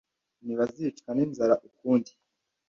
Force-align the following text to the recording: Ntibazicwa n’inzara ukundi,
Ntibazicwa 0.45 1.09
n’inzara 1.13 1.55
ukundi, 1.67 2.11